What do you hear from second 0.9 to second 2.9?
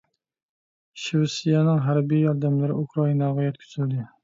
شىۋېتسىيەنىڭ ھەربىي ياردەملىرى